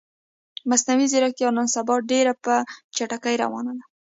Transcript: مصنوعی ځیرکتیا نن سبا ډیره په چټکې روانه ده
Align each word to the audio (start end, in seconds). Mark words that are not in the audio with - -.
مصنوعی 0.69 1.05
ځیرکتیا 1.11 1.47
نن 1.57 1.67
سبا 1.75 1.95
ډیره 2.11 2.33
په 2.45 2.55
چټکې 2.95 3.33
روانه 3.43 3.71
ده 3.77 3.83